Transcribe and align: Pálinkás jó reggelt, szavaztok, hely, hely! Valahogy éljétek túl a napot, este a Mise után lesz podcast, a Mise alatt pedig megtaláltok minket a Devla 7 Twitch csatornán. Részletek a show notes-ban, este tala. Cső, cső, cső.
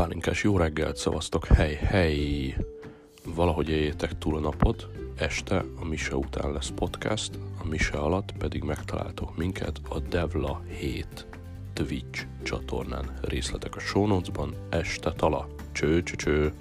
Pálinkás 0.00 0.42
jó 0.42 0.56
reggelt, 0.56 0.96
szavaztok, 0.96 1.46
hely, 1.46 1.74
hely! 1.74 2.56
Valahogy 3.24 3.68
éljétek 3.68 4.18
túl 4.18 4.36
a 4.36 4.40
napot, 4.40 4.88
este 5.16 5.64
a 5.80 5.84
Mise 5.84 6.16
után 6.16 6.52
lesz 6.52 6.72
podcast, 6.74 7.38
a 7.62 7.66
Mise 7.68 7.98
alatt 7.98 8.32
pedig 8.38 8.62
megtaláltok 8.62 9.36
minket 9.36 9.80
a 9.88 9.98
Devla 9.98 10.62
7 10.78 11.26
Twitch 11.72 12.26
csatornán. 12.42 13.18
Részletek 13.22 13.76
a 13.76 13.80
show 13.80 14.06
notes-ban, 14.06 14.54
este 14.70 15.12
tala. 15.12 15.46
Cső, 15.72 16.02
cső, 16.02 16.14
cső. 16.16 16.52